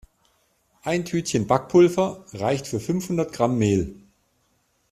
Ein 0.81 1.05
Tütchen 1.05 1.45
Backpulver 1.45 2.25
reicht 2.33 2.65
für 2.65 2.79
fünfhundert 2.79 3.33
Gramm 3.33 3.59
Mehl. 3.59 4.01